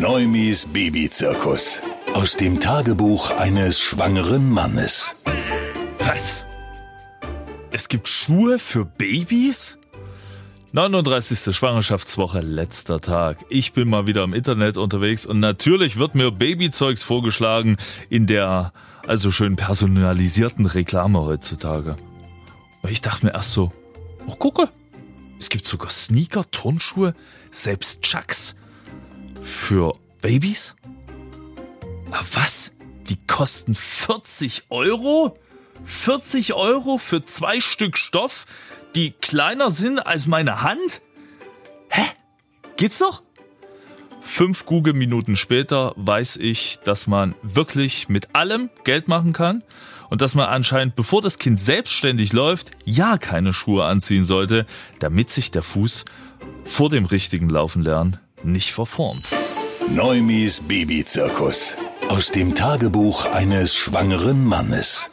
[0.00, 1.82] Neumis Babyzirkus.
[2.14, 5.16] Aus dem Tagebuch eines schwangeren Mannes.
[5.98, 6.46] Was?
[7.72, 9.76] Es gibt Schuhe für Babys?
[10.70, 11.52] 39.
[11.56, 13.44] Schwangerschaftswoche, letzter Tag.
[13.48, 17.76] Ich bin mal wieder im Internet unterwegs und natürlich wird mir Babyzeugs vorgeschlagen
[18.08, 18.72] in der
[19.04, 21.96] also schön personalisierten Reklame heutzutage.
[22.82, 23.72] Und ich dachte mir erst so,
[24.28, 24.68] oh gucke,
[25.40, 27.14] es gibt sogar Sneaker, Turnschuhe,
[27.50, 28.54] selbst Chucks
[29.68, 29.92] für
[30.22, 30.74] Babys?
[32.32, 32.72] Was?
[33.10, 35.36] Die kosten 40 Euro?
[35.84, 38.46] 40 Euro für zwei Stück Stoff,
[38.94, 41.02] die kleiner sind als meine Hand?
[41.90, 42.00] Hä?
[42.78, 43.22] Geht's doch?
[44.22, 49.62] Fünf Google-Minuten später weiß ich, dass man wirklich mit allem Geld machen kann
[50.08, 54.64] und dass man anscheinend, bevor das Kind selbstständig läuft, ja keine Schuhe anziehen sollte,
[54.98, 56.06] damit sich der Fuß
[56.64, 59.28] vor dem richtigen Laufen lernen nicht verformt.
[59.94, 61.76] Neumis Babyzirkus.
[62.08, 65.10] Aus dem Tagebuch eines schwangeren Mannes.